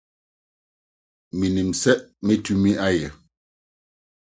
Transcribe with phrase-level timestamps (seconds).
[1.37, 1.93] Minim sɛ
[2.25, 3.09] metumi ayɛ.